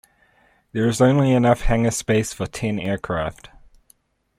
There 0.71 0.87
is 0.87 0.99
only 0.99 1.31
enough 1.31 1.61
hangar 1.61 1.91
space 1.91 2.33
for 2.33 2.47
ten 2.47 2.79
aircraft. 2.79 3.49